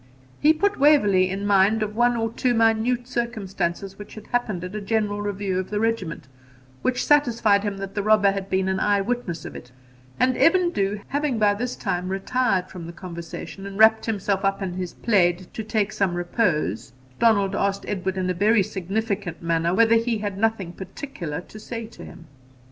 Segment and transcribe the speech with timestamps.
[0.39, 4.73] He put Waverley in mind of one or two minute circumstances which had happened at
[4.73, 6.27] a general review of the regiment,
[6.81, 9.71] which satisfied him that the robber had been an eye witness of it;
[10.19, 14.59] and Evan Dhu having by this time retired from the conversation, and wrapped himself up
[14.59, 19.71] in his plaid to take some repose, Donald asked Edward, in a very significant manner,
[19.71, 22.25] whether he had nothing particular to say to him.